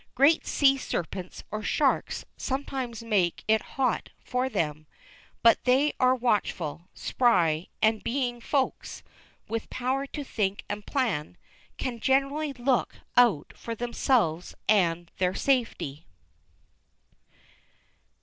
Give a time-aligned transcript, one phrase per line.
[0.15, 4.87] Great sea serpents or sharks sometimes make it hot for them,
[5.43, 9.03] but they are watchful, spry, and being "Folks,"
[9.47, 11.37] with power to think and plan,
[11.77, 16.07] can generally look out for themselves and their safety.